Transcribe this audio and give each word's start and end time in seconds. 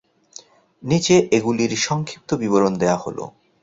নিচে 0.83 1.15
এগুলির 1.31 1.73
সংক্ষিপ্ত 1.79 2.29
বিবরণ 2.33 2.73
দেওয়া 2.77 2.97
হল। 2.97 3.17